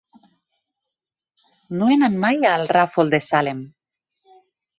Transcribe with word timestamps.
No 1.81 1.89
he 1.89 1.97
anat 1.99 2.15
mai 2.25 2.49
al 2.53 2.65
Ràfol 2.73 3.13
de 3.13 3.21
Salem. 3.27 3.61